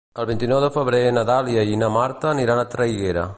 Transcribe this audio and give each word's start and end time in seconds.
El 0.21 0.27
vint-i-nou 0.29 0.61
de 0.63 0.69
febrer 0.77 1.01
na 1.17 1.25
Dàlia 1.31 1.67
i 1.75 1.79
na 1.83 1.91
Marta 1.99 2.31
aniran 2.33 2.63
a 2.63 2.69
Traiguera. 2.73 3.29